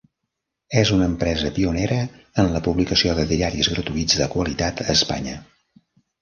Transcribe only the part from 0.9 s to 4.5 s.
una empresa pionera en la publicació de diaris gratuïts de